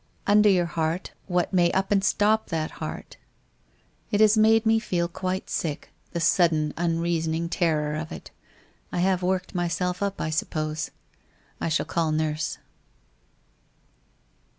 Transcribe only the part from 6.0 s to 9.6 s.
the sudden unreasoning terror of it. I have worked